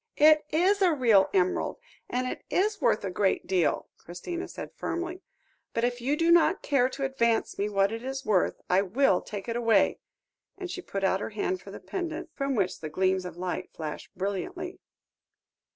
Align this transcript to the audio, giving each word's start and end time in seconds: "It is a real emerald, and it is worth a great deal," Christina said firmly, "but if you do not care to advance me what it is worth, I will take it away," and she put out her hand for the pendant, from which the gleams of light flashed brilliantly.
"It 0.17 0.45
is 0.49 0.81
a 0.81 0.91
real 0.95 1.29
emerald, 1.31 1.77
and 2.09 2.25
it 2.25 2.43
is 2.49 2.81
worth 2.81 3.05
a 3.05 3.11
great 3.11 3.45
deal," 3.45 3.85
Christina 3.99 4.47
said 4.47 4.71
firmly, 4.73 5.21
"but 5.75 5.83
if 5.83 6.01
you 6.01 6.17
do 6.17 6.31
not 6.31 6.63
care 6.63 6.89
to 6.89 7.05
advance 7.05 7.59
me 7.59 7.69
what 7.69 7.91
it 7.91 8.01
is 8.03 8.25
worth, 8.25 8.59
I 8.67 8.81
will 8.81 9.21
take 9.21 9.47
it 9.47 9.55
away," 9.55 9.99
and 10.57 10.71
she 10.71 10.81
put 10.81 11.03
out 11.03 11.19
her 11.19 11.29
hand 11.29 11.61
for 11.61 11.69
the 11.69 11.79
pendant, 11.79 12.31
from 12.33 12.55
which 12.55 12.79
the 12.79 12.89
gleams 12.89 13.25
of 13.25 13.37
light 13.37 13.69
flashed 13.75 14.09
brilliantly. 14.15 14.79